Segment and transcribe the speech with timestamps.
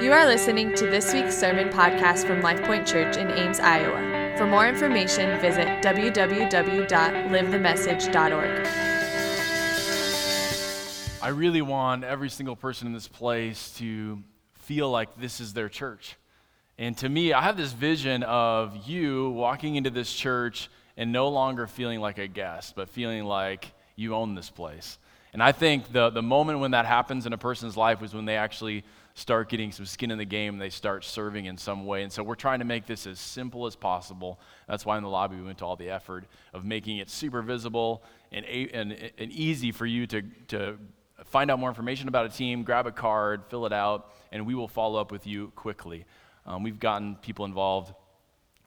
[0.00, 4.36] You are listening to this week's sermon podcast from LifePoint Church in Ames, Iowa.
[4.38, 8.66] For more information, visit www.livethemessage.org.
[11.20, 14.22] I really want every single person in this place to
[14.54, 16.14] feel like this is their church.
[16.78, 21.28] And to me, I have this vision of you walking into this church and no
[21.28, 24.96] longer feeling like a guest, but feeling like you own this place.
[25.32, 28.26] And I think the, the moment when that happens in a person's life is when
[28.26, 28.84] they actually
[29.18, 32.04] start getting some skin in the game they start serving in some way.
[32.04, 34.38] And so we're trying to make this as simple as possible.
[34.68, 36.24] That's why in the lobby we went to all the effort
[36.54, 40.78] of making it super visible and, and, and easy for you to, to
[41.24, 44.54] find out more information about a team, grab a card, fill it out, and we
[44.54, 46.04] will follow up with you quickly.
[46.46, 47.92] Um, we've gotten people involved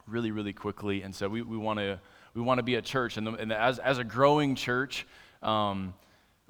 [0.05, 1.99] really, really quickly, and so we, we want to
[2.33, 5.05] we want to be a church, and, the, and as, as a growing church,
[5.43, 5.93] um,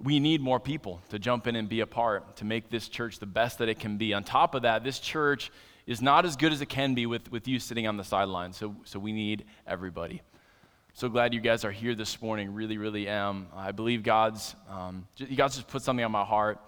[0.04, 3.20] we need more people to jump in and be a part to make this church
[3.20, 4.14] the best that it can be.
[4.14, 5.52] On top of that, this church
[5.86, 8.58] is not as good as it can be with, with you sitting on the sidelines,
[8.58, 10.21] so, so we need everybody.
[10.93, 12.54] So glad you guys are here this morning.
[12.54, 13.48] Really, really am.
[13.55, 16.60] I believe God's, um, God's just put something on my heart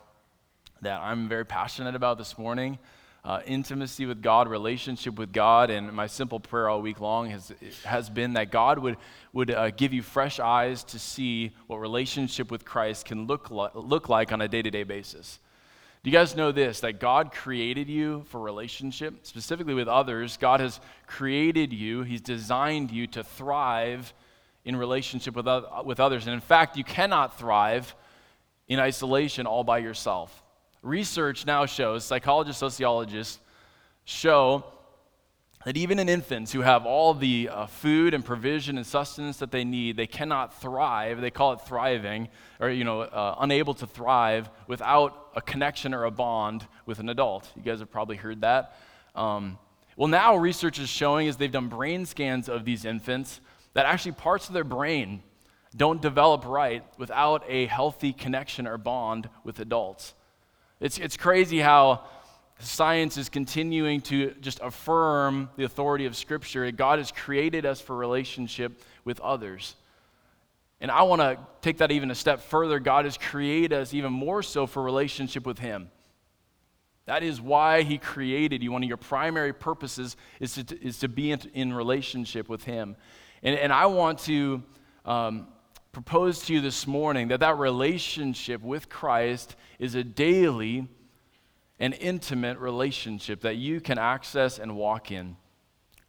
[0.81, 2.77] that I'm very passionate about this morning
[3.25, 5.69] uh, intimacy with God, relationship with God.
[5.69, 7.53] And my simple prayer all week long has,
[7.85, 8.97] has been that God would,
[9.31, 14.09] would uh, give you fresh eyes to see what relationship with Christ can look, look
[14.09, 15.39] like on a day to day basis.
[16.03, 16.81] Do you guys know this?
[16.81, 20.35] That God created you for relationship, specifically with others.
[20.35, 24.13] God has created you, He's designed you to thrive
[24.65, 25.47] in relationship with,
[25.85, 26.25] with others.
[26.25, 27.95] And in fact, you cannot thrive
[28.67, 30.42] in isolation all by yourself.
[30.83, 33.39] Research now shows, psychologists, sociologists
[34.03, 34.65] show
[35.63, 39.49] that even in infants who have all the uh, food and provision and sustenance that
[39.49, 41.21] they need, they cannot thrive.
[41.21, 42.27] They call it thriving,
[42.59, 47.07] or you know, uh, unable to thrive without a connection or a bond with an
[47.07, 47.49] adult.
[47.55, 48.77] You guys have probably heard that.
[49.15, 49.57] Um,
[49.95, 53.39] well, now research is showing, as they've done brain scans of these infants,
[53.73, 55.23] that actually parts of their brain
[55.75, 60.13] don't develop right without a healthy connection or bond with adults.
[60.83, 62.01] It's, it's crazy how
[62.59, 66.69] science is continuing to just affirm the authority of Scripture.
[66.71, 69.77] God has created us for relationship with others.
[70.81, 72.79] And I want to take that even a step further.
[72.79, 75.89] God has created us even more so for relationship with Him.
[77.05, 78.73] That is why He created you.
[78.73, 82.97] One of your primary purposes is to, is to be in, relationship with Him.
[83.41, 84.61] And, and I want to
[85.05, 85.47] um,
[85.93, 90.87] propose to you this morning that that relationship with Christ is a daily
[91.79, 95.37] and intimate relationship that you can access and walk in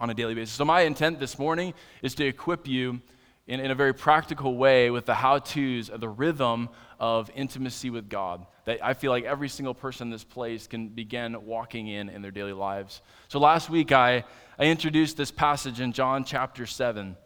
[0.01, 0.55] on a daily basis.
[0.55, 3.03] So, my intent this morning is to equip you
[3.47, 7.91] in, in a very practical way with the how to's of the rhythm of intimacy
[7.91, 11.89] with God that I feel like every single person in this place can begin walking
[11.89, 13.03] in in their daily lives.
[13.29, 14.25] So, last week I,
[14.59, 17.19] I introduced this passage in John chapter 7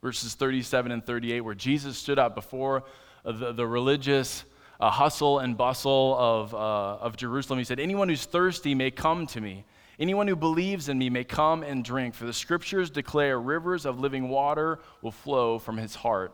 [0.00, 2.84] verses 37 and 38, where Jesus stood up before
[3.24, 4.44] the, the religious
[4.80, 6.58] uh, hustle and bustle of, uh,
[7.02, 7.58] of Jerusalem.
[7.58, 9.64] He said, Anyone who's thirsty may come to me.
[9.98, 13.98] Anyone who believes in me may come and drink, for the scriptures declare rivers of
[13.98, 16.32] living water will flow from his heart.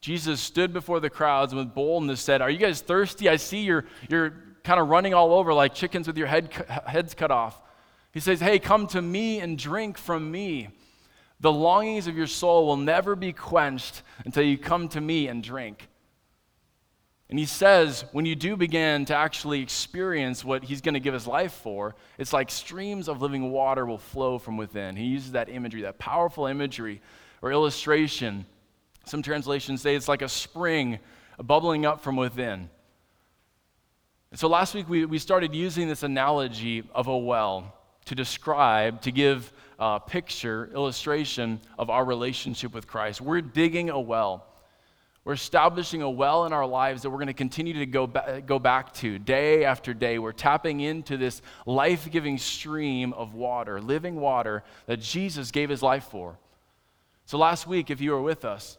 [0.00, 3.28] Jesus stood before the crowds and with boldness said, Are you guys thirsty?
[3.28, 6.52] I see you're, you're kind of running all over like chickens with your head,
[6.86, 7.60] heads cut off.
[8.12, 10.68] He says, Hey, come to me and drink from me.
[11.40, 15.42] The longings of your soul will never be quenched until you come to me and
[15.42, 15.88] drink.
[17.30, 21.14] And he says, when you do begin to actually experience what he's going to give
[21.14, 24.96] his life for, it's like streams of living water will flow from within.
[24.96, 27.00] He uses that imagery, that powerful imagery
[27.40, 28.46] or illustration.
[29.06, 30.98] Some translations say it's like a spring
[31.40, 32.68] bubbling up from within.
[34.32, 37.74] And so last week we, we started using this analogy of a well
[38.06, 43.20] to describe, to give uh, picture, illustration of our relationship with Christ.
[43.20, 44.46] We're digging a well.
[45.24, 48.42] We're establishing a well in our lives that we're going to continue to go, ba-
[48.44, 50.18] go back to day after day.
[50.18, 55.82] We're tapping into this life giving stream of water, living water that Jesus gave his
[55.82, 56.38] life for.
[57.26, 58.78] So, last week, if you were with us,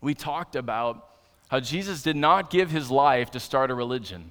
[0.00, 1.08] we talked about
[1.48, 4.30] how Jesus did not give his life to start a religion.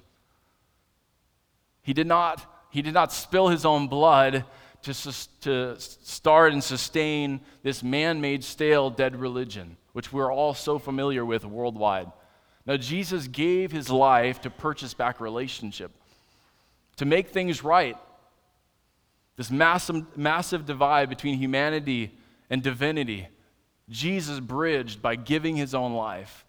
[1.82, 4.44] He did not, he did not spill his own blood
[4.84, 10.78] to, to start and sustain this man made, stale, dead religion, which we're all so
[10.78, 12.10] familiar with worldwide.
[12.66, 15.90] Now, Jesus gave his life to purchase back relationship,
[16.96, 17.96] to make things right.
[19.36, 22.12] This massive, massive divide between humanity
[22.48, 23.28] and divinity,
[23.90, 26.44] Jesus bridged by giving his own life.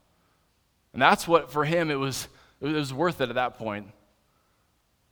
[0.94, 2.28] And that's what, for him, it was,
[2.62, 3.88] it was worth it at that point.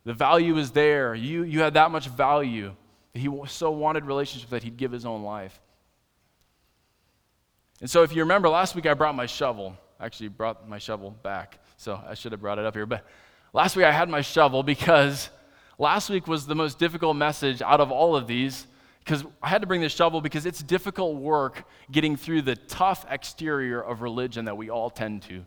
[0.06, 1.16] The value is there.
[1.16, 2.74] You, you had that much value.
[3.14, 5.60] He so wanted relationship that he'd give his own life.
[7.80, 9.78] And so, if you remember, last week I brought my shovel.
[10.00, 12.86] Actually brought my shovel back, so I should have brought it up here.
[12.86, 13.06] But
[13.54, 15.30] last week I had my shovel because
[15.78, 18.68] last week was the most difficult message out of all of these
[19.00, 23.06] because I had to bring the shovel because it's difficult work getting through the tough
[23.10, 25.46] exterior of religion that we all tend to.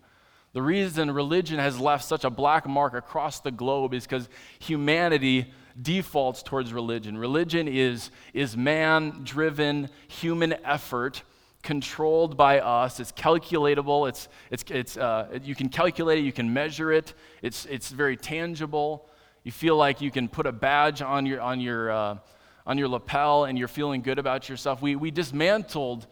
[0.52, 4.28] The reason religion has left such a black mark across the globe is because
[4.58, 7.19] humanity defaults towards religion.
[7.19, 11.23] Religion is, is man driven human effort
[11.62, 13.00] controlled by us.
[13.00, 14.08] It's calculatable.
[14.08, 16.23] It's, it's, it's, uh, you can calculate it.
[16.23, 17.12] You can measure it.
[17.43, 19.08] It's, it's very tangible.
[19.43, 22.19] You feel like you can put a badge on your, on your, uh,
[22.67, 24.82] on your lapel and you're feeling good about yourself.
[24.82, 26.06] We, we dismantled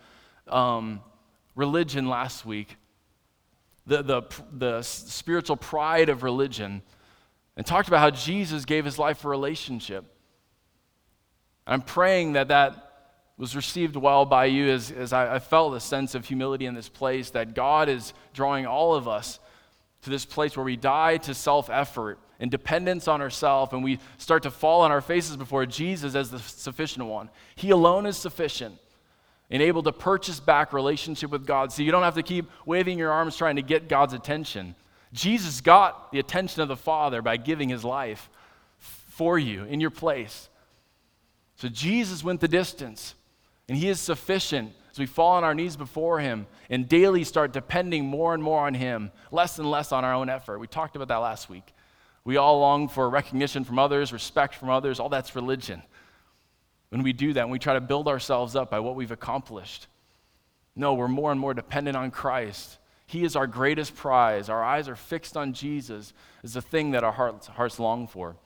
[0.49, 1.01] um,
[1.55, 2.77] religion last week,
[3.87, 4.23] the, the,
[4.53, 6.83] the spiritual pride of religion,
[7.57, 10.05] and talked about how Jesus gave his life for relationship.
[11.67, 12.85] I'm praying that that
[13.37, 16.75] was received well by you as, as I, I felt a sense of humility in
[16.75, 19.41] this place, that God is drawing all of us
[20.03, 23.99] to this place where we die to self effort and dependence on ourselves, and we
[24.19, 27.31] start to fall on our faces before Jesus as the sufficient one.
[27.55, 28.77] He alone is sufficient
[29.51, 31.73] and able to purchase back relationship with God.
[31.73, 34.75] So you don't have to keep waving your arms trying to get God's attention.
[35.15, 38.29] Jesus got the attention of the Father by giving his life
[38.79, 40.51] for you in your place.
[41.57, 43.15] So Jesus went the distance.
[43.69, 47.53] And He is sufficient as we fall on our knees before Him and daily start
[47.53, 50.59] depending more and more on Him, less and less on our own effort.
[50.59, 51.73] We talked about that last week.
[52.25, 55.01] We all long for recognition from others, respect from others.
[55.01, 55.83] All that's religion.
[56.91, 59.89] When we do that, and we try to build ourselves up by what we've accomplished.
[60.77, 62.79] No, we're more and more dependent on Christ.
[63.15, 64.49] He is our greatest prize.
[64.49, 66.13] Our eyes are fixed on Jesus,
[66.43, 68.37] is the thing that our hearts, hearts long for.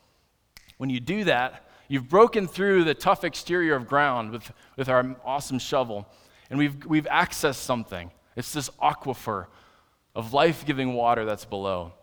[0.76, 5.16] When you do that, You've broken through the tough exterior of ground with, with our
[5.24, 6.06] awesome shovel,
[6.50, 8.10] and we've, we've accessed something.
[8.36, 9.46] It's this aquifer
[10.14, 11.94] of life giving water that's below.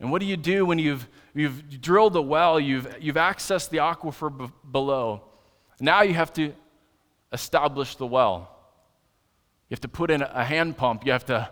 [0.00, 3.78] And what do you do when you've, you've drilled a well, you've, you've accessed the
[3.78, 5.22] aquifer b- below?
[5.78, 6.54] Now you have to
[7.32, 8.51] establish the well.
[9.72, 11.06] You have to put in a hand pump.
[11.06, 11.48] You have to,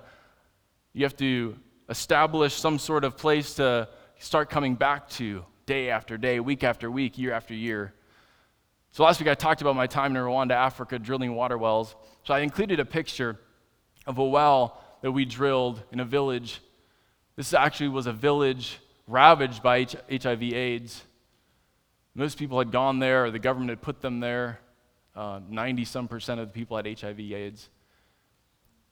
[0.93, 1.57] you have to
[1.89, 3.89] establish some sort of place to
[4.19, 7.95] start coming back to day after day, week after week, year after year.
[8.93, 11.97] So last week I talked about my time in Rwanda, Africa, drilling water wells.
[12.25, 13.41] So I included a picture
[14.07, 16.61] of a well that we drilled in a village.
[17.37, 21.03] This actually was a village ravaged by HIV AIDS.
[22.15, 24.61] Most people had gone there, or the government had put them there.
[25.17, 27.71] 90 uh, some percent of the people had HIV AIDS.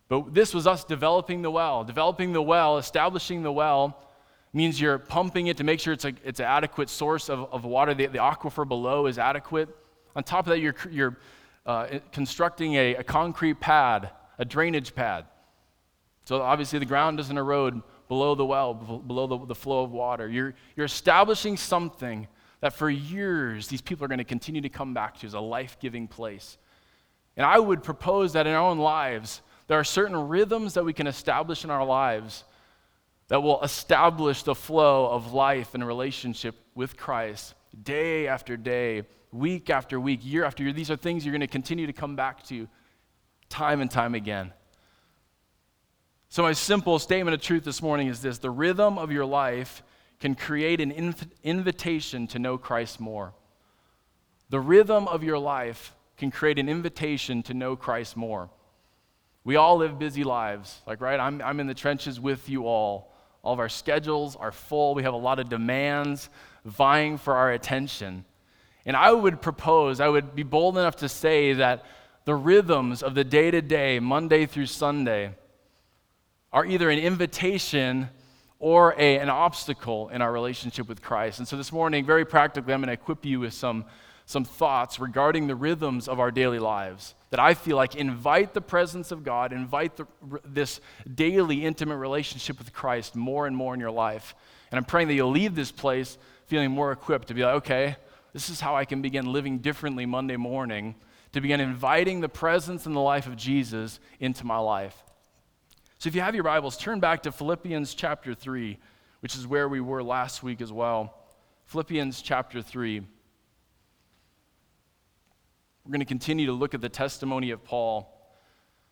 [0.08, 4.02] But this was us developing the well, developing the well, establishing the well,
[4.52, 7.64] means you're pumping it to make sure it's, a, it's an adequate source of, of
[7.64, 7.94] water.
[7.94, 9.68] The, the aquifer below is adequate.
[10.16, 11.18] On top of that, you're, you're
[11.66, 15.26] uh, constructing a, a concrete pad, a drainage pad.
[16.24, 20.28] So obviously, the ground doesn't erode below the well, below the, the flow of water.
[20.28, 22.26] You're, you're establishing something
[22.60, 25.40] that for years these people are going to continue to come back to as a
[25.40, 26.58] life giving place.
[27.36, 30.92] And I would propose that in our own lives, there are certain rhythms that we
[30.92, 32.44] can establish in our lives
[33.28, 39.68] that will establish the flow of life and relationship with Christ day after day, week
[39.68, 40.72] after week, year after year.
[40.72, 42.66] These are things you're going to continue to come back to
[43.50, 44.52] time and time again.
[46.30, 49.82] So, my simple statement of truth this morning is this the rhythm of your life
[50.18, 53.34] can create an inv- invitation to know Christ more.
[54.48, 58.50] The rhythm of your life can create an invitation to know Christ more.
[59.48, 61.18] We all live busy lives, like, right?
[61.18, 63.14] I'm, I'm in the trenches with you all.
[63.42, 64.94] All of our schedules are full.
[64.94, 66.28] We have a lot of demands
[66.66, 68.26] vying for our attention.
[68.84, 71.86] And I would propose, I would be bold enough to say that
[72.26, 75.34] the rhythms of the day to day, Monday through Sunday,
[76.52, 78.10] are either an invitation
[78.58, 81.38] or a, an obstacle in our relationship with Christ.
[81.38, 83.86] And so this morning, very practically, I'm going to equip you with some
[84.28, 88.60] some thoughts regarding the rhythms of our daily lives that I feel like invite the
[88.60, 90.06] presence of God, invite the,
[90.44, 90.82] this
[91.14, 94.34] daily intimate relationship with Christ more and more in your life.
[94.70, 97.96] And I'm praying that you'll leave this place feeling more equipped to be like, okay,
[98.34, 100.94] this is how I can begin living differently Monday morning,
[101.32, 105.04] to begin inviting the presence and the life of Jesus into my life.
[105.98, 108.76] So if you have your Bibles, turn back to Philippians chapter 3,
[109.20, 111.14] which is where we were last week as well.
[111.64, 113.04] Philippians chapter 3.
[115.88, 118.14] We're going to continue to look at the testimony of Paul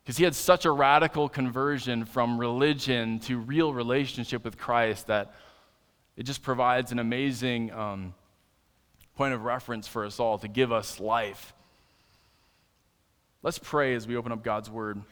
[0.03, 5.35] because he had such a radical conversion from religion to real relationship with Christ that
[6.17, 8.15] it just provides an amazing um,
[9.15, 11.53] point of reference for us all to give us life.
[13.43, 15.03] Let's pray as we open up God's Word.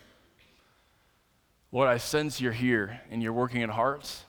[1.71, 4.25] Lord, I sense you're here and you're working in hearts.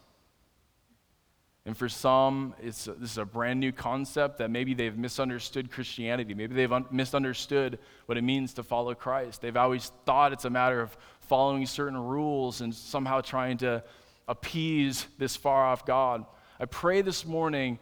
[1.65, 6.35] And for some, it's, this is a brand new concept that maybe they've misunderstood Christianity.
[6.35, 9.41] Maybe they've un- misunderstood what it means to follow Christ.
[9.41, 13.83] They've always thought it's a matter of following certain rules and somehow trying to
[14.27, 16.25] appease this far off God.
[16.59, 17.79] I pray this morning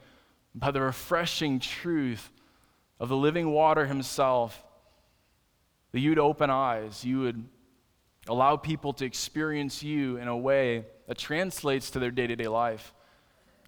[0.55, 2.31] by the refreshing truth
[3.01, 4.63] of the living water Himself
[5.91, 7.43] that you would open eyes, you would
[8.27, 12.47] allow people to experience you in a way that translates to their day to day
[12.47, 12.93] life.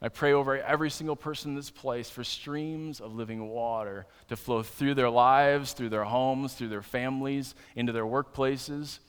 [0.02, 4.36] I pray over every single person in this place for streams of living water to
[4.36, 9.00] flow through their lives, through their homes, through their families, into their workplaces.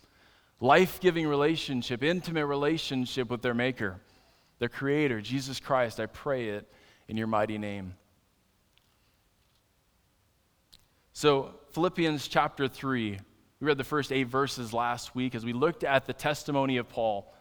[0.60, 4.00] Life giving relationship, intimate relationship with their Maker,
[4.58, 5.98] their Creator, Jesus Christ.
[5.98, 6.72] I pray it
[7.08, 7.94] in your mighty name.
[11.12, 13.18] So, Philippians chapter 3,
[13.60, 16.88] we read the first eight verses last week as we looked at the testimony of
[16.88, 17.32] Paul.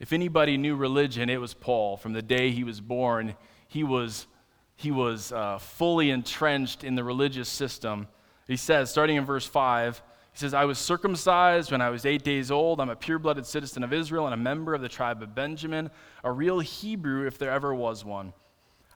[0.00, 1.98] If anybody knew religion, it was Paul.
[1.98, 3.34] From the day he was born,
[3.68, 4.26] he was,
[4.74, 8.08] he was uh, fully entrenched in the religious system.
[8.48, 10.02] He says, starting in verse 5,
[10.32, 12.80] he says, I was circumcised when I was eight days old.
[12.80, 15.90] I'm a pure blooded citizen of Israel and a member of the tribe of Benjamin,
[16.24, 18.32] a real Hebrew if there ever was one.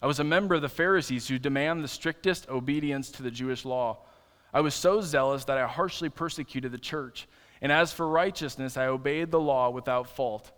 [0.01, 3.67] I was a member of the Pharisees who demand the strictest obedience to the Jewish
[3.67, 3.99] law.
[4.55, 7.27] I was so zealous that I harshly persecuted the church.
[7.61, 10.53] And as for righteousness, I obeyed the law without fault.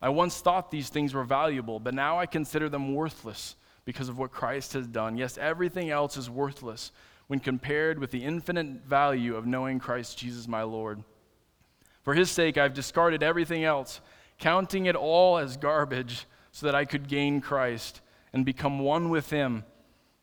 [0.00, 4.18] I once thought these things were valuable, but now I consider them worthless because of
[4.18, 5.16] what Christ has done.
[5.16, 6.92] Yes, everything else is worthless
[7.28, 11.02] when compared with the infinite value of knowing Christ Jesus my Lord.
[12.02, 14.00] For his sake, I've discarded everything else,
[14.38, 18.00] counting it all as garbage so that I could gain Christ
[18.32, 19.64] and become one with him.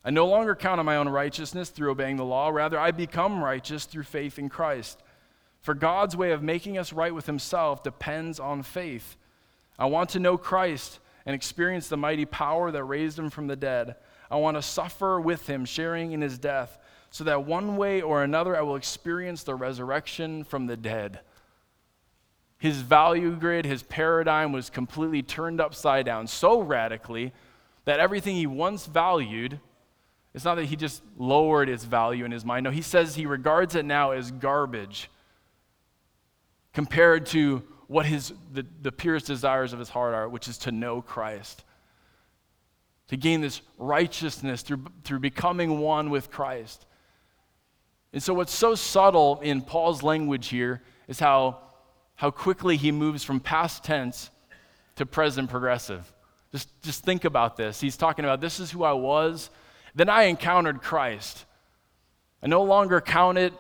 [0.06, 2.50] I no longer count on my own righteousness through obeying the law.
[2.50, 5.02] Rather, I become righteous through faith in Christ.
[5.62, 9.16] For God's way of making us right with himself depends on faith.
[9.78, 13.56] I want to know Christ and experience the mighty power that raised him from the
[13.56, 13.96] dead.
[14.30, 16.78] I want to suffer with him, sharing in his death,
[17.10, 21.22] so that one way or another I will experience the resurrection from the dead.
[22.58, 27.34] His value grid, his paradigm was completely turned upside down so radically
[27.86, 29.60] that everything he once valued,
[30.34, 32.64] it's not that he just lowered its value in his mind.
[32.64, 35.10] No, he says he regards it now as garbage
[36.74, 40.72] compared to what his, the, the purest desires of his heart are, which is to
[40.72, 41.64] know Christ,
[43.10, 46.86] to gain this righteousness through, through becoming one with Christ.
[48.14, 51.60] And so, what's so subtle in Paul's language here is how,
[52.16, 54.30] how quickly he moves from past tense
[54.96, 56.12] to present progressive.
[56.52, 57.82] Just, just think about this.
[57.82, 59.50] He's talking about this is who I was.
[59.96, 61.46] Then I encountered Christ.
[62.44, 63.54] I no longer count it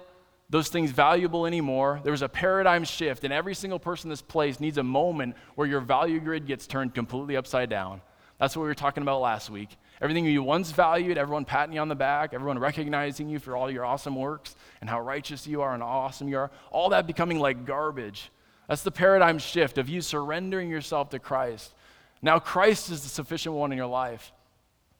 [0.50, 2.00] those things valuable anymore.
[2.04, 5.36] There was a paradigm shift, and every single person in this place needs a moment
[5.56, 8.02] where your value grid gets turned completely upside down.
[8.40, 9.70] That's what we were talking about last week.
[10.02, 13.72] Everything you once valued, everyone patting you on the back, everyone recognizing you for all
[13.72, 17.08] your awesome works and how righteous you are and how awesome you are, all that
[17.08, 18.30] becoming like garbage.
[18.68, 21.74] That's the paradigm shift of you surrendering yourself to Christ.
[22.22, 24.34] Now, Christ is the sufficient one in your life.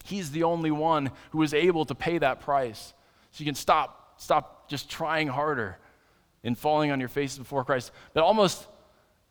[0.04, 2.94] He's the only one who is able to pay that price.
[3.32, 5.78] So you can stop stop just trying harder
[6.44, 7.92] in falling on your face before Christ.
[8.16, 8.66] But almost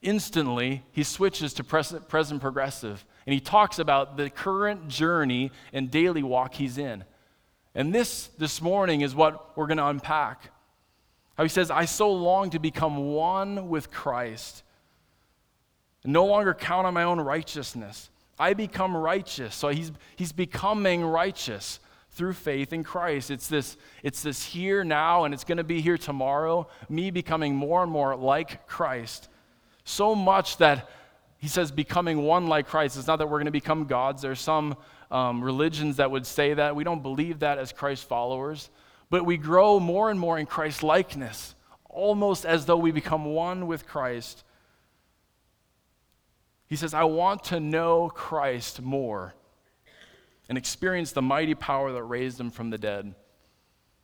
[0.01, 3.05] instantly, he switches to present, present progressive.
[3.27, 7.03] And he talks about the current journey and daily walk he's in.
[7.75, 10.53] And this, this morning, is what we're going to unpack.
[11.37, 14.63] How he says, I so long to become one with Christ
[16.05, 18.11] and no longer count on my own righteousness.
[18.39, 19.57] I become righteous.
[19.57, 21.81] So he's, he's becoming righteous
[22.13, 23.31] through faith in Christ.
[23.31, 27.55] It's this, it's this here now, and it's going to be here tomorrow, me becoming
[27.55, 29.29] more and more like Christ.
[29.85, 30.91] So much that
[31.39, 32.97] he says becoming one like Christ.
[32.97, 34.23] It's not that we're going to become gods.
[34.23, 34.77] There's some
[35.11, 36.77] um, religions that would say that.
[36.77, 38.71] We don't believe that as Christ followers.
[39.11, 41.55] But we grow more and more in Christ likeness,
[41.89, 44.45] almost as though we become one with Christ.
[46.67, 49.35] He says, I want to know Christ more
[50.53, 53.15] and experience the mighty power that raised him from the dead.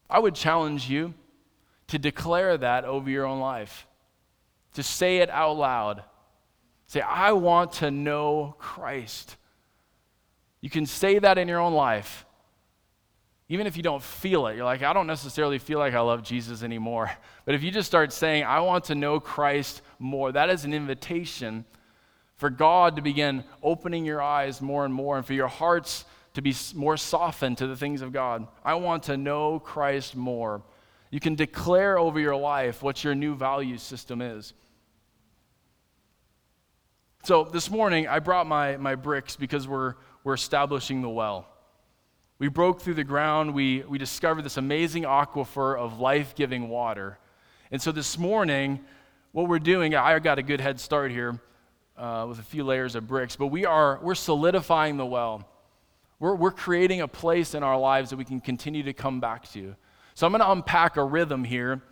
[0.09, 1.12] I would challenge you
[1.88, 3.87] to declare that over your own life,
[4.73, 6.05] to say it out loud.
[6.87, 9.37] Say, I want to know Christ.
[10.62, 12.25] You can say that in your own life.
[13.50, 16.23] Even if you don't feel it, you're like, I don't necessarily feel like I love
[16.23, 17.11] Jesus anymore.
[17.45, 20.73] But if you just start saying, I want to know Christ more, that is an
[20.73, 21.67] invitation
[22.37, 26.07] for God to begin opening your eyes more and more, and for your hearts
[26.38, 28.47] to be more softened to the things of God.
[28.64, 30.62] I want to know Christ more.
[31.11, 34.54] You can declare over your life what your new value system is.
[37.25, 41.49] So this morning, I brought my, my bricks because we're, we're establishing the well.
[42.38, 47.18] We broke through the ground, we, we discovered this amazing aquifer of life giving water.
[47.73, 48.78] And so this morning,
[49.33, 51.40] what we're doing, I got a good head start here
[51.97, 55.45] uh, with a few layers of bricks, but we are we're solidifying the well.
[56.21, 59.51] We're, we're creating a place in our lives that we can continue to come back
[59.53, 59.75] to.
[60.15, 61.83] So I'm going to unpack a rhythm here,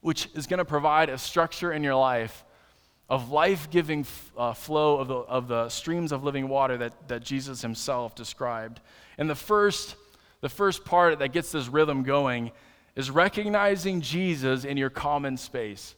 [0.00, 2.44] which is going to provide a structure in your life
[3.08, 7.08] of life giving f- uh, flow of the, of the streams of living water that,
[7.08, 8.80] that Jesus himself described.
[9.16, 9.94] And the first,
[10.40, 12.50] the first part that gets this rhythm going
[12.96, 15.94] is recognizing Jesus in your common space.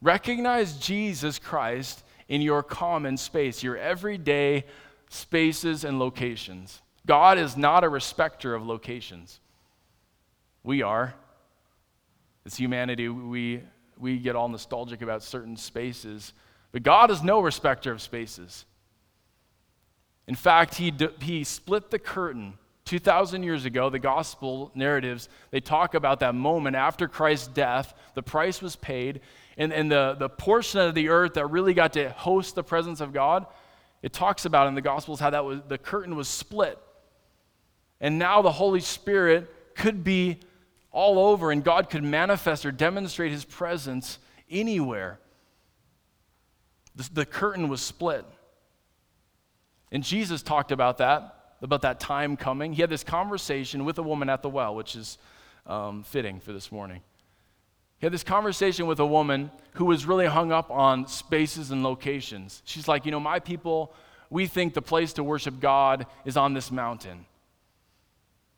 [0.00, 4.64] Recognize Jesus Christ in your common space, your everyday
[5.12, 6.80] spaces and locations.
[7.06, 9.40] God is not a respecter of locations.
[10.62, 11.14] We are.
[12.46, 13.62] As humanity, we,
[13.98, 16.32] we get all nostalgic about certain spaces,
[16.72, 18.64] but God is no respecter of spaces.
[20.26, 22.54] In fact, he, he split the curtain
[22.84, 23.90] 2,000 years ago.
[23.90, 27.94] The gospel narratives, they talk about that moment after Christ's death.
[28.14, 29.20] The price was paid,
[29.56, 33.00] and, and the, the portion of the earth that really got to host the presence
[33.00, 33.46] of God,
[34.02, 36.78] it talks about in the Gospels how that was, the curtain was split.
[38.00, 40.40] And now the Holy Spirit could be
[40.90, 44.18] all over, and God could manifest or demonstrate his presence
[44.50, 45.20] anywhere.
[46.96, 48.26] The, the curtain was split.
[49.92, 52.72] And Jesus talked about that, about that time coming.
[52.72, 55.16] He had this conversation with a woman at the well, which is
[55.66, 57.02] um, fitting for this morning.
[58.02, 61.84] He had this conversation with a woman who was really hung up on spaces and
[61.84, 62.60] locations.
[62.64, 63.94] She's like, You know, my people,
[64.28, 67.26] we think the place to worship God is on this mountain.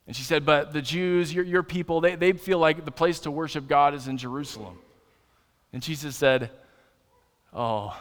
[0.07, 3.21] And she said, But the Jews, your, your people, they, they feel like the place
[3.21, 4.79] to worship God is in Jerusalem.
[5.75, 6.49] And Jesus said,
[7.53, 7.95] Oh,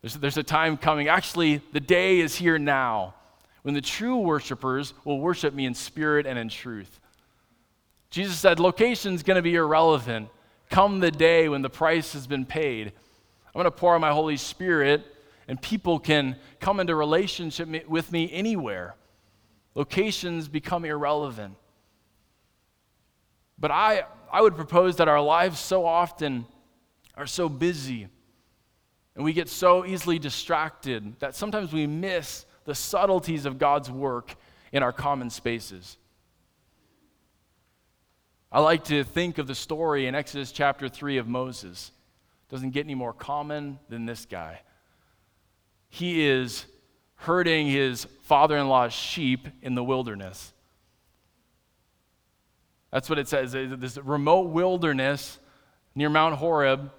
[0.00, 1.06] there's, there's a time coming.
[1.06, 3.14] Actually, the day is here now
[3.62, 6.98] when the true worshipers will worship me in spirit and in truth.
[8.10, 10.30] Jesus said, Location's going to be irrelevant
[10.70, 12.88] come the day when the price has been paid.
[12.88, 15.04] I'm going to pour out my Holy Spirit,
[15.46, 18.96] and people can come into relationship with me anywhere.
[19.74, 21.56] Locations become irrelevant.
[23.58, 26.46] But I, I would propose that our lives so often
[27.16, 28.08] are so busy
[29.14, 34.34] and we get so easily distracted that sometimes we miss the subtleties of God's work
[34.72, 35.96] in our common spaces.
[38.54, 41.90] I like to think of the story in Exodus chapter 3 of Moses.
[42.50, 44.60] Doesn't get any more common than this guy.
[45.88, 46.64] He is
[47.16, 50.52] herding his father in law's sheep in the wilderness.
[52.92, 53.50] That's what it says.
[53.50, 55.40] This remote wilderness
[55.96, 56.92] near Mount Horeb.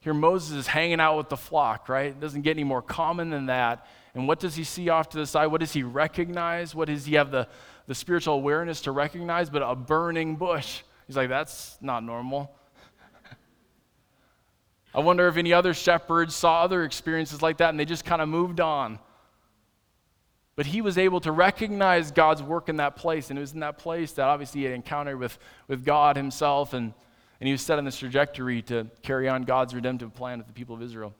[0.00, 2.06] Here, Moses is hanging out with the flock, right?
[2.06, 3.86] It doesn't get any more common than that.
[4.14, 5.48] And what does he see off to the side?
[5.48, 6.74] What does he recognize?
[6.74, 7.48] What does he have the,
[7.86, 9.50] the spiritual awareness to recognize?
[9.50, 10.80] But a burning bush.
[11.12, 12.50] He's like, that's not normal.
[14.94, 18.22] I wonder if any other shepherds saw other experiences like that and they just kind
[18.22, 18.98] of moved on.
[20.56, 23.28] But he was able to recognize God's work in that place.
[23.28, 26.72] And it was in that place that obviously he had encountered with, with God himself.
[26.72, 26.94] And,
[27.38, 30.54] and he was set on this trajectory to carry on God's redemptive plan with the
[30.54, 31.14] people of Israel.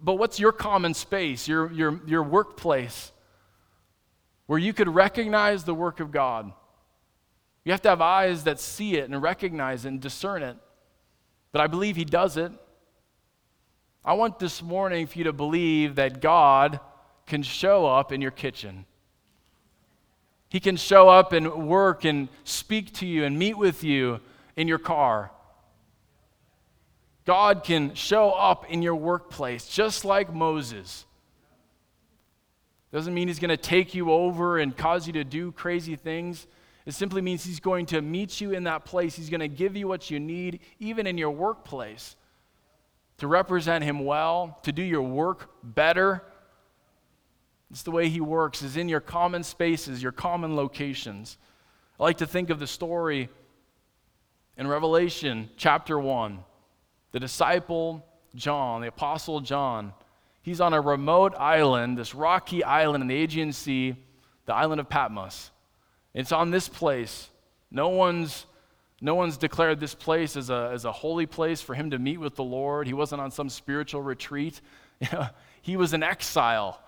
[0.00, 3.10] But what's your common space, your, your, your workplace,
[4.46, 6.52] where you could recognize the work of God?
[7.66, 10.56] You have to have eyes that see it and recognize it and discern it.
[11.50, 12.52] But I believe He does it.
[14.04, 16.78] I want this morning for you to believe that God
[17.26, 18.86] can show up in your kitchen.
[20.48, 24.20] He can show up and work and speak to you and meet with you
[24.54, 25.32] in your car.
[27.24, 31.04] God can show up in your workplace just like Moses.
[32.92, 36.46] Doesn't mean he's going to take you over and cause you to do crazy things.
[36.86, 39.16] It simply means He's going to meet you in that place.
[39.16, 42.16] He's going to give you what you need, even in your workplace,
[43.18, 46.22] to represent Him well, to do your work better.
[47.70, 51.36] It's the way He works, is in your common spaces, your common locations.
[51.98, 53.28] I like to think of the story
[54.56, 56.38] in Revelation chapter 1.
[57.10, 59.92] The disciple John, the apostle John,
[60.42, 63.96] he's on a remote island, this rocky island in the Aegean Sea,
[64.44, 65.50] the island of Patmos.
[66.16, 67.30] It's on this place.
[67.70, 68.46] No one's
[69.02, 72.16] No one's declared this place as a, as a holy place for him to meet
[72.18, 72.86] with the Lord.
[72.86, 74.60] He wasn't on some spiritual retreat.
[75.62, 76.80] he was in exile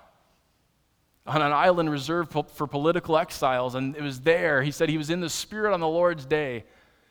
[1.27, 4.63] on an island reserved for political exiles, and it was there.
[4.63, 6.65] He said he was in the Spirit on the Lord's day.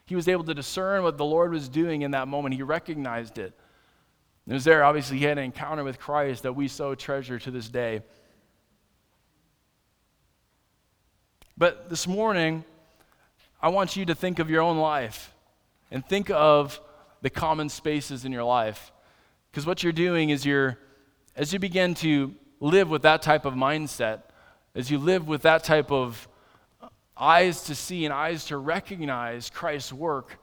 [0.05, 2.55] He was able to discern what the Lord was doing in that moment.
[2.55, 3.53] He recognized it.
[4.47, 7.51] It was there, obviously, he had an encounter with Christ that we so treasure to
[7.51, 8.01] this day.
[11.57, 12.63] But this morning,
[13.59, 15.33] I want you to think of your own life
[15.89, 16.79] and think of
[17.23, 18.91] the common spaces in your life.
[19.49, 20.77] Because what you're doing is you're,
[21.35, 24.21] as you begin to live with that type of mindset,
[24.75, 26.27] as you live with that type of
[27.17, 30.37] eyes to see and eyes to recognize Christ's work,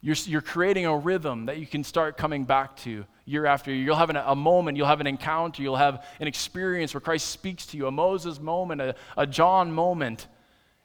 [0.00, 3.84] you're, you're creating a rhythm that you can start coming back to year after year.
[3.84, 7.28] You'll have an, a moment, you'll have an encounter, you'll have an experience where Christ
[7.28, 10.28] speaks to you, a Moses moment, a, a John moment.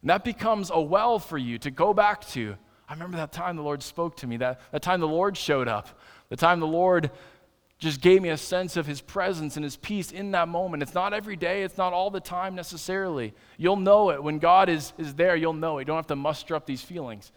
[0.02, 2.56] And that becomes a well for you to go back to.
[2.90, 5.68] I remember that time the Lord spoke to me, that, that time the Lord showed
[5.68, 6.00] up,
[6.30, 7.12] the time the Lord
[7.80, 10.82] just gave me a sense of his presence and his peace in that moment.
[10.82, 13.34] It's not every day, it's not all the time necessarily.
[13.58, 14.24] You'll know it.
[14.24, 15.82] When God is, is there, you'll know it.
[15.82, 17.32] You don't have to muster up these feelings.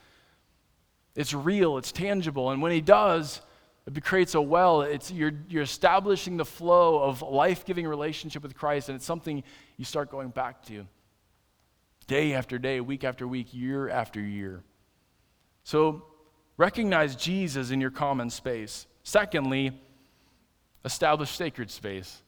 [1.17, 2.51] It's real, it's tangible.
[2.51, 3.41] And when he does,
[3.87, 4.83] it creates a well.
[4.83, 9.43] It's, you're, you're establishing the flow of life giving relationship with Christ, and it's something
[9.77, 10.87] you start going back to
[12.07, 14.63] day after day, week after week, year after year.
[15.65, 16.05] So
[16.57, 18.87] recognize Jesus in your common space.
[19.03, 19.73] Secondly,
[20.85, 22.23] establish sacred space.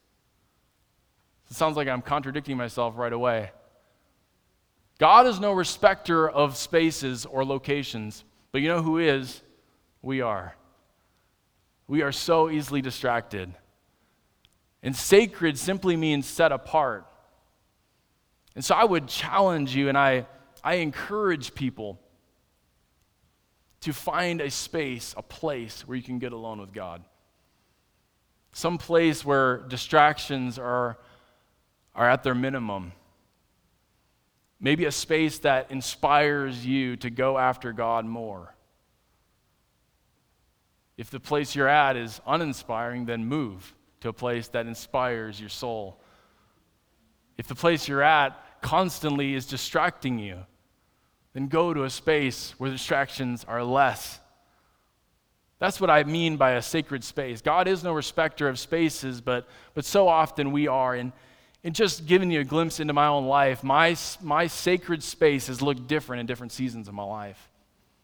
[1.51, 3.51] It sounds like I'm contradicting myself right away.
[4.99, 8.25] God is no respecter of spaces or locations.
[8.53, 9.43] But you know who is?
[10.03, 10.55] We are.
[11.87, 13.53] We are so easily distracted.
[14.83, 17.07] And sacred simply means set apart.
[18.55, 20.27] And so I would challenge you and I,
[20.63, 21.99] I encourage people
[23.81, 27.05] to find a space, a place where you can get alone with God.
[28.53, 30.99] Some place where distractions are,
[31.95, 32.93] are at their minimum.
[34.61, 38.55] Maybe a space that inspires you to go after God more.
[40.97, 45.49] If the place you're at is uninspiring, then move to a place that inspires your
[45.49, 46.01] soul.
[47.37, 50.39] If the place you're at constantly is distracting you,
[51.35, 54.19] then go to a space where distractions are less.
[55.61, 57.43] That's what I mean by a sacred space.
[57.43, 60.95] God is no respecter of spaces, but, but so often we are.
[60.95, 61.13] And
[61.65, 65.61] and just giving you a glimpse into my own life, my, my sacred space has
[65.61, 67.51] looked different in different seasons of my life.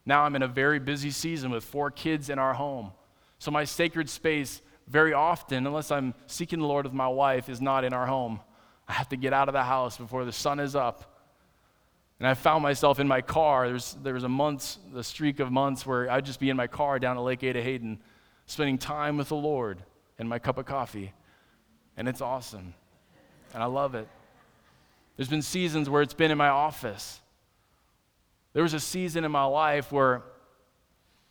[0.05, 2.91] Now I'm in a very busy season with four kids in our home.
[3.39, 7.61] So my sacred space, very often, unless I'm seeking the Lord with my wife, is
[7.61, 8.39] not in our home.
[8.87, 11.11] I have to get out of the house before the sun is up.
[12.19, 13.67] And I found myself in my car.
[13.67, 16.67] There's, there was a month, the streak of months where I'd just be in my
[16.67, 17.99] car down at Lake Ada Hayden,
[18.45, 19.79] spending time with the Lord
[20.19, 21.13] and my cup of coffee.
[21.97, 22.73] And it's awesome
[23.55, 24.07] and I love it.
[25.15, 27.21] There's been seasons where it's been in my office.
[28.51, 30.23] There was a season in my life where,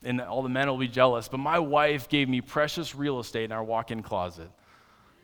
[0.03, 3.45] and all the men will be jealous, but my wife gave me precious real estate
[3.45, 4.51] in our walk in closet.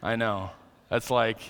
[0.03, 0.51] I know.
[0.91, 1.41] That's like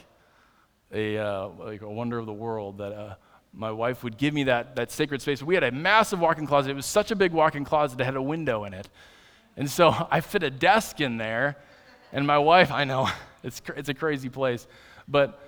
[0.92, 3.14] a, uh, like a wonder of the world that uh,
[3.52, 5.42] my wife would give me that, that sacred space.
[5.42, 6.70] We had a massive walk in closet.
[6.70, 8.88] It was such a big walk in closet that had a window in it.
[9.56, 11.56] And so I fit a desk in there,
[12.12, 13.08] and my wife, I know,
[13.42, 14.68] it's, it's a crazy place.
[15.10, 15.38] But,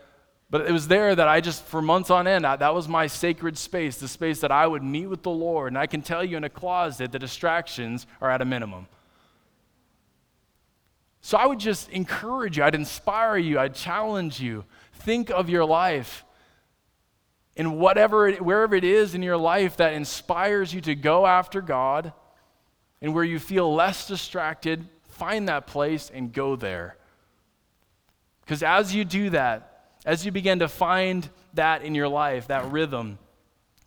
[0.50, 3.06] but it was there that I just, for months on end, I, that was my
[3.06, 5.72] sacred space, the space that I would meet with the Lord.
[5.72, 8.88] And I can tell you in a closet, the distractions are at a minimum.
[11.20, 14.64] So I would just encourage you, I'd inspire you, I'd challenge you.
[14.94, 16.24] Think of your life.
[17.56, 21.60] And whatever, it, wherever it is in your life that inspires you to go after
[21.60, 22.12] God
[23.00, 26.96] and where you feel less distracted, find that place and go there.
[28.42, 29.68] Because as you do that,
[30.04, 33.18] as you begin to find that in your life, that rhythm,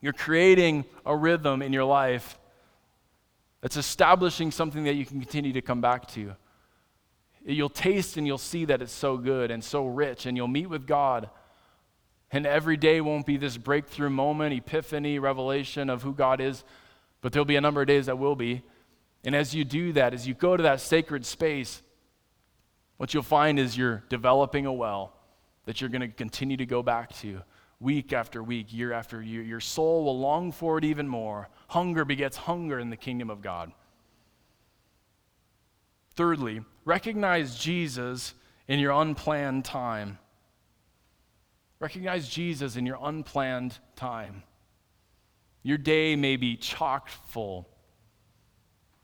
[0.01, 2.39] you're creating a rhythm in your life
[3.61, 6.35] that's establishing something that you can continue to come back to.
[7.45, 10.67] You'll taste and you'll see that it's so good and so rich, and you'll meet
[10.67, 11.29] with God.
[12.31, 16.63] And every day won't be this breakthrough moment, epiphany, revelation of who God is,
[17.21, 18.63] but there'll be a number of days that will be.
[19.23, 21.81] And as you do that, as you go to that sacred space,
[22.97, 25.13] what you'll find is you're developing a well
[25.65, 27.41] that you're going to continue to go back to
[27.79, 29.41] week after week, year after year.
[29.41, 31.49] Your soul will long for it even more.
[31.67, 33.71] Hunger begets hunger in the kingdom of God.
[36.15, 38.33] Thirdly, recognize Jesus
[38.67, 40.17] in your unplanned time.
[41.79, 44.43] Recognize Jesus in your unplanned time.
[45.61, 47.67] Your day may be chock full,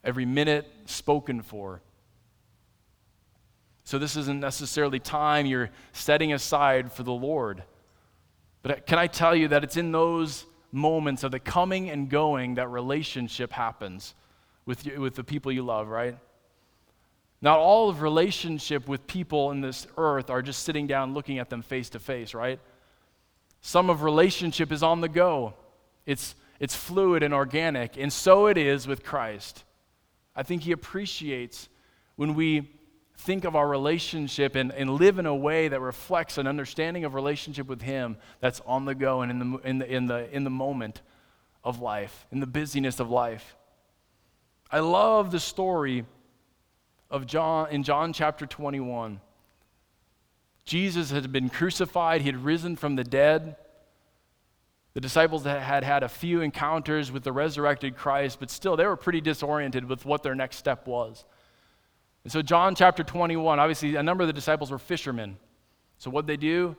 [0.04, 1.82] every minute spoken for.
[3.91, 7.62] So, this isn't necessarily time you're setting aside for the Lord.
[8.62, 12.56] But can I tell you that it's in those moments of the coming and going
[12.56, 14.15] that relationship happens
[14.65, 16.17] with, you, with the people you love, right?
[17.41, 21.49] Not all of relationship with people in this earth are just sitting down looking at
[21.49, 22.62] them face to face, right?
[23.60, 25.54] Some of relationship is on the go.
[26.06, 29.65] It's, it's fluid and organic, and so it is with Christ.
[30.34, 31.67] I think he appreciates
[32.15, 32.77] when we
[33.21, 37.13] think of our relationship and, and live in a way that reflects an understanding of
[37.13, 40.43] relationship with him that's on the go and in the, in the, in the, in
[40.43, 41.01] the moment
[41.63, 43.55] of life, in the busyness of life.
[44.71, 46.05] I love the story
[47.12, 49.21] of John in John chapter 21.
[50.65, 53.55] Jesus had been crucified, he had risen from the dead.
[54.93, 58.97] The disciples had had a few encounters with the resurrected Christ, but still they were
[58.97, 61.23] pretty disoriented with what their next step was.
[62.23, 65.38] And so, John chapter 21, obviously, a number of the disciples were fishermen.
[65.97, 66.75] So, what they do?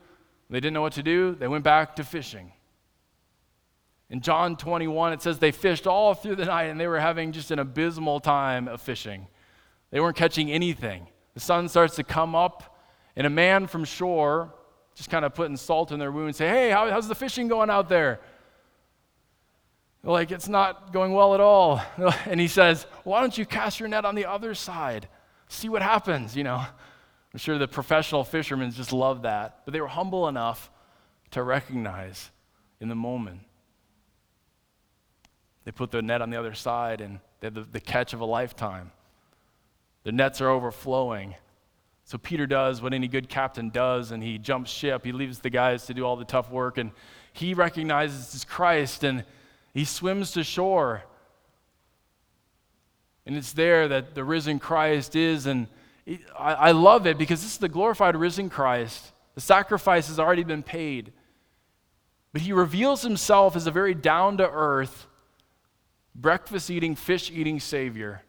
[0.50, 2.52] They didn't know what to do, they went back to fishing.
[4.11, 7.33] In John 21, it says they fished all through the night and they were having
[7.33, 9.26] just an abysmal time of fishing.
[9.90, 11.07] They weren't catching anything.
[11.33, 12.78] The sun starts to come up,
[13.16, 14.52] and a man from shore,
[14.94, 17.70] just kind of putting salt in their wound, say, Hey, how, how's the fishing going
[17.70, 18.20] out there?
[20.02, 21.81] They're like, It's not going well at all.
[22.26, 25.09] And he says, Why don't you cast your net on the other side?
[25.52, 26.56] See what happens, you know.
[26.56, 29.60] I'm sure the professional fishermen just love that.
[29.66, 30.70] But they were humble enough
[31.32, 32.30] to recognize
[32.80, 33.40] in the moment.
[35.64, 38.20] They put the net on the other side and they have the, the catch of
[38.20, 38.92] a lifetime.
[40.04, 41.34] The nets are overflowing.
[42.04, 45.04] So Peter does what any good captain does, and he jumps ship.
[45.04, 46.90] He leaves the guys to do all the tough work, and
[47.32, 49.24] he recognizes it's Christ, and
[49.72, 51.04] he swims to shore.
[53.26, 55.68] And it's there that the risen Christ is, and
[56.37, 59.12] I, love it because this is the glorified risen Christ.
[59.35, 61.12] The sacrifice has already been paid.
[62.32, 65.06] But he reveals himself as a very down to earth,
[66.14, 68.22] breakfast eating, fish eating Savior.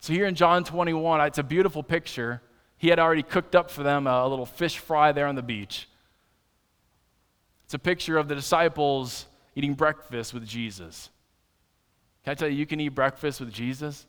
[0.00, 2.42] So, here in John 21, it's a beautiful picture.
[2.76, 5.88] He had already cooked up for them a little fish fry there on the beach.
[7.64, 11.10] It's a picture of the disciples eating breakfast with Jesus.
[12.28, 14.06] Can I tell you, you can eat breakfast with Jesus?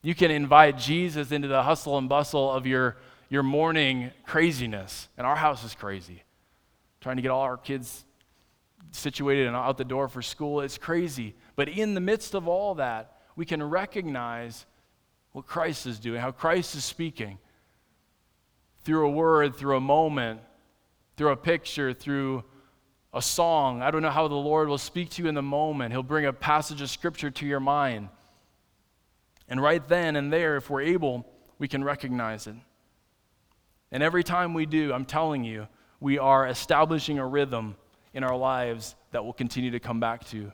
[0.00, 2.98] You can invite Jesus into the hustle and bustle of your,
[3.28, 5.08] your morning craziness.
[5.18, 6.22] And our house is crazy.
[7.00, 8.04] Trying to get all our kids
[8.92, 10.60] situated and out the door for school.
[10.60, 11.34] It's crazy.
[11.56, 14.64] But in the midst of all that, we can recognize
[15.32, 17.38] what Christ is doing, how Christ is speaking
[18.84, 20.38] through a word, through a moment,
[21.16, 22.44] through a picture, through
[23.14, 23.82] a song.
[23.82, 25.92] I don't know how the Lord will speak to you in the moment.
[25.92, 28.08] He'll bring a passage of scripture to your mind.
[29.48, 31.26] And right then and there, if we're able,
[31.58, 32.54] we can recognize it.
[33.90, 35.68] And every time we do, I'm telling you,
[36.00, 37.76] we are establishing a rhythm
[38.14, 40.50] in our lives that we'll continue to come back to.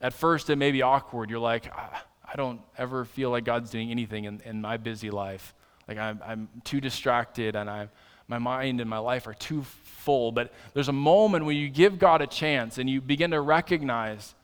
[0.00, 1.30] At first, it may be awkward.
[1.30, 5.10] You're like, ah, I don't ever feel like God's doing anything in, in my busy
[5.10, 5.54] life.
[5.88, 7.90] Like, I'm, I'm too distracted and I'm,
[8.28, 10.32] my mind and my life are too full.
[10.32, 14.34] But there's a moment where you give God a chance and you begin to recognize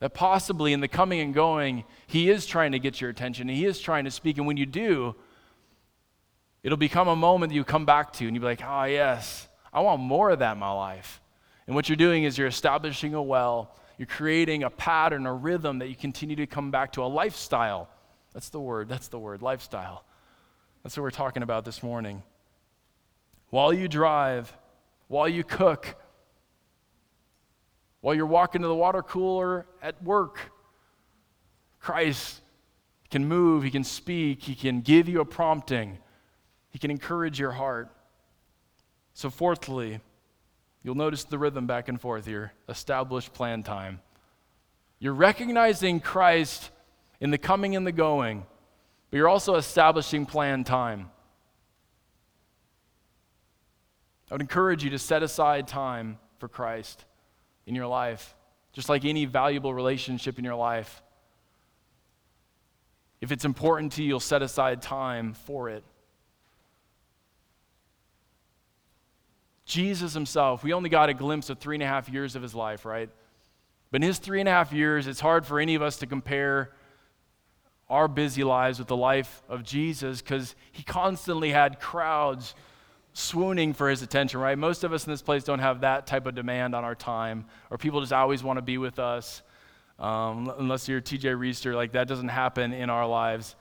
[0.00, 3.66] that possibly in the coming and going, He is trying to get your attention He
[3.66, 4.38] is trying to speak.
[4.38, 5.14] And when you do,
[6.62, 9.48] it'll become a moment that you come back to and you'll be like, oh, yes,
[9.72, 11.20] I want more of that in my life.
[11.66, 15.80] And what you're doing is you're establishing a well you're creating a pattern, a rhythm
[15.80, 17.90] that you continue to come back to, a lifestyle.
[18.32, 18.88] That's the word.
[18.88, 20.06] That's the word, lifestyle.
[20.82, 22.22] That's what we're talking about this morning.
[23.50, 24.56] While you drive,
[25.08, 25.96] while you cook,
[28.00, 30.38] while you're walking to the water cooler at work,
[31.80, 32.40] Christ
[33.10, 35.98] can move, He can speak, He can give you a prompting,
[36.70, 37.90] He can encourage your heart.
[39.12, 40.00] So, fourthly,
[40.82, 44.00] You'll notice the rhythm back and forth here established plan time.
[44.98, 46.70] You're recognizing Christ
[47.20, 48.46] in the coming and the going,
[49.10, 51.10] but you're also establishing plan time.
[54.30, 57.04] I would encourage you to set aside time for Christ
[57.66, 58.36] in your life,
[58.72, 61.02] just like any valuable relationship in your life.
[63.20, 65.84] If it's important to you, you'll set aside time for it.
[69.64, 72.54] Jesus himself, we only got a glimpse of three and a half years of his
[72.54, 73.10] life, right?
[73.90, 76.06] But in his three and a half years, it's hard for any of us to
[76.06, 76.72] compare
[77.88, 82.54] our busy lives with the life of Jesus because he constantly had crowds
[83.12, 84.56] swooning for his attention, right?
[84.56, 87.46] Most of us in this place don't have that type of demand on our time,
[87.70, 89.42] or people just always want to be with us.
[89.98, 93.54] Um, unless you're TJ Reister, like that doesn't happen in our lives.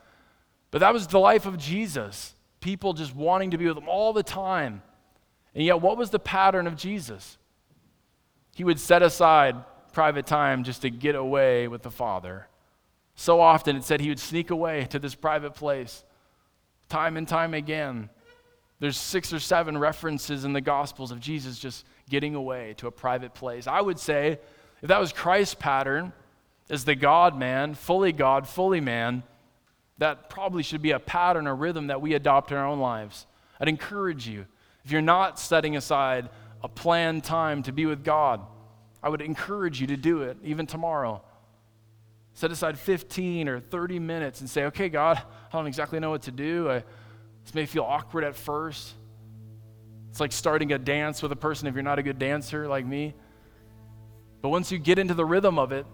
[0.72, 2.34] But that was the life of Jesus.
[2.62, 4.82] People just wanting to be with him all the time.
[5.54, 7.38] And yet, what was the pattern of Jesus?
[8.56, 9.56] He would set aside
[9.92, 12.48] private time just to get away with the Father.
[13.16, 16.06] So often it said he would sneak away to this private place,
[16.88, 18.10] time and time again.
[18.80, 22.92] There's six or seven references in the Gospels of Jesus just getting away to a
[22.92, 23.68] private place.
[23.68, 24.40] I would say
[24.82, 26.14] if that was Christ's pattern
[26.70, 29.24] as the God man, fully God, fully man,
[29.98, 33.28] that probably should be a pattern or rhythm that we adopt in our own lives.
[33.60, 34.46] I'd encourage you,
[34.86, 36.30] if you're not setting aside
[36.64, 38.42] a planned time to be with God,
[39.04, 41.22] I would encourage you to do it even tomorrow.
[42.34, 45.18] Set aside 15 or 30 minutes and say, okay, God,
[45.52, 46.70] I don't exactly know what to do.
[46.70, 46.84] I,
[47.50, 48.94] this may feel awkward at first.
[50.12, 52.86] It's like starting a dance with a person if you're not a good dancer like
[52.86, 53.16] me.
[54.44, 55.88] But once you get into the rhythm of it,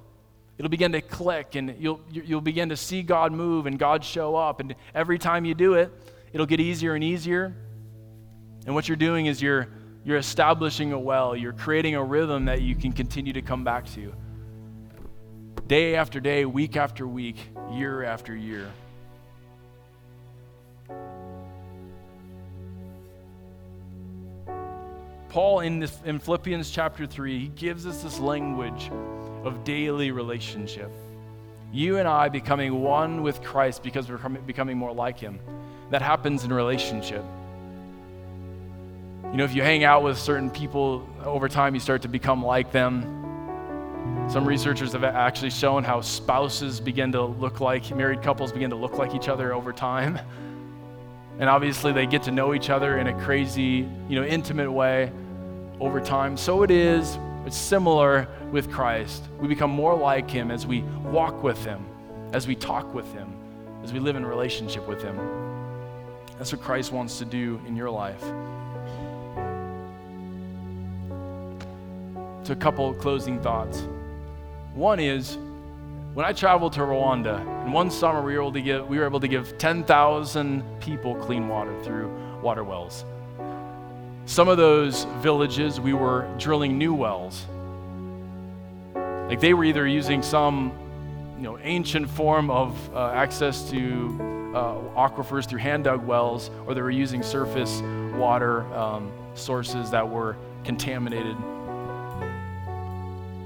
[0.58, 4.36] it'll begin to click and you'll, you'll begin to see God move and God show
[4.36, 4.60] up.
[4.60, 5.94] And every time you do it,
[6.34, 7.56] it'll get easier and easier.
[8.66, 9.70] And what you're doing is you're,
[10.04, 13.86] you're establishing a well, you're creating a rhythm that you can continue to come back
[13.94, 14.14] to.
[15.68, 17.38] Day after day, week after week,
[17.72, 18.70] year after year.
[25.36, 28.90] Paul, in, this, in Philippians chapter 3, he gives us this language
[29.44, 30.90] of daily relationship.
[31.74, 35.42] You and I becoming one with Christ because we're becoming more like him.
[35.92, 37.22] That happens in relationship.
[39.26, 42.42] You know, if you hang out with certain people over time, you start to become
[42.42, 43.02] like them.
[44.30, 48.78] Some researchers have actually shown how spouses begin to look like, married couples begin to
[48.78, 50.18] look like each other over time.
[51.40, 55.12] And obviously, they get to know each other in a crazy, you know, intimate way
[55.80, 56.38] over time.
[56.38, 59.24] So it is, it's similar with Christ.
[59.40, 61.86] We become more like Him as we walk with Him,
[62.34, 63.32] as we talk with Him,
[63.84, 65.18] as we live in relationship with Him.
[66.38, 68.22] That's what Christ wants to do in your life.
[72.46, 73.88] To a couple closing thoughts.
[74.74, 75.38] One is
[76.14, 79.06] when I traveled to Rwanda, in one summer we were able to give, we were
[79.06, 82.10] able to give 10,000 people clean water through
[82.42, 83.04] water wells.
[84.28, 87.46] Some of those villages, we were drilling new wells.
[88.96, 90.72] Like they were either using some
[91.38, 96.74] you know, ancient form of uh, access to uh, aquifers through hand dug wells, or
[96.74, 97.82] they were using surface
[98.16, 101.36] water um, sources that were contaminated.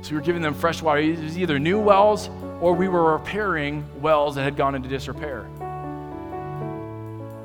[0.02, 1.02] So we were giving them fresh water.
[1.02, 2.30] It was either new wells
[2.62, 5.46] or we were repairing wells that had gone into disrepair.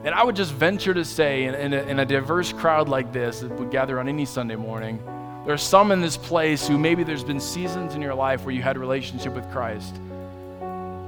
[0.05, 3.11] And I would just venture to say, in, in, a, in a diverse crowd like
[3.11, 5.03] this that would gather on any Sunday morning,
[5.47, 8.55] there are some in this place who maybe there's been seasons in your life where
[8.55, 9.95] you had a relationship with Christ.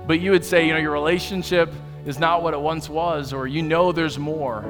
[0.06, 1.70] But you would say, you know, your relationship
[2.06, 4.60] is not what it once was, or you know there's more.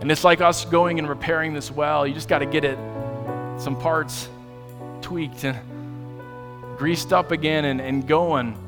[0.00, 2.06] And it's like us going and repairing this well.
[2.06, 2.76] You just got to get it,
[3.60, 4.28] some parts
[5.00, 5.56] tweaked and
[6.76, 8.58] greased up again and, and going.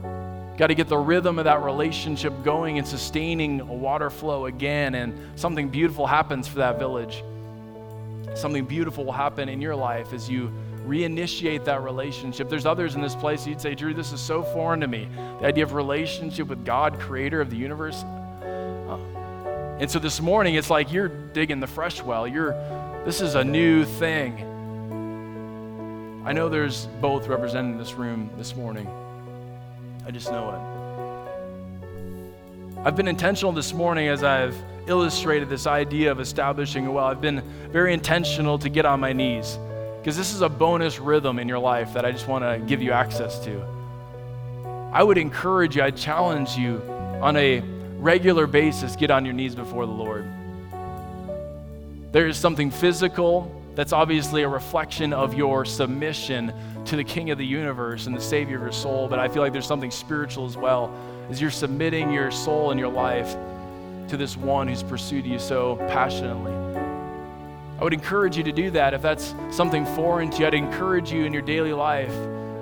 [0.56, 4.94] Got to get the rhythm of that relationship going and sustaining a water flow again,
[4.94, 7.22] and something beautiful happens for that village.
[8.34, 10.50] Something beautiful will happen in your life as you
[10.86, 12.48] reinitiate that relationship.
[12.48, 15.08] There's others in this place you'd say, Drew, this is so foreign to me.
[15.40, 18.02] The idea of relationship with God, creator of the universe.
[19.78, 22.26] And so this morning, it's like you're digging the fresh well.
[22.26, 22.52] You're,
[23.04, 24.40] this is a new thing.
[26.24, 28.88] I know there's both represented in this room this morning.
[30.06, 30.60] I just know it.
[32.86, 37.06] I've been intentional this morning as I've illustrated this idea of establishing a well.
[37.06, 37.42] I've been
[37.72, 39.58] very intentional to get on my knees
[39.98, 42.80] because this is a bonus rhythm in your life that I just want to give
[42.80, 43.60] you access to.
[44.92, 46.80] I would encourage you, I challenge you
[47.20, 47.60] on a
[47.98, 50.24] regular basis, get on your knees before the Lord.
[52.12, 56.52] There is something physical that's obviously a reflection of your submission
[56.86, 59.42] to the King of the universe and the Savior of your soul, but I feel
[59.42, 60.92] like there's something spiritual as well
[61.28, 63.36] as you're submitting your soul and your life
[64.08, 66.54] to this one who's pursued you so passionately.
[67.78, 68.94] I would encourage you to do that.
[68.94, 72.14] If that's something foreign to you, I'd encourage you in your daily life